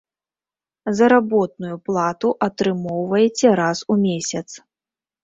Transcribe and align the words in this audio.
Заработную 0.99 1.75
плату 1.89 2.29
атрымоўваеце 2.47 3.53
раз 3.61 3.83
у 3.97 3.99
месяц. 4.07 4.47